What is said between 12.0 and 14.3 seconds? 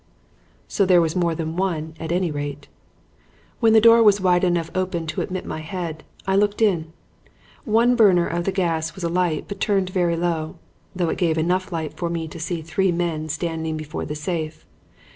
me to see three men standing before the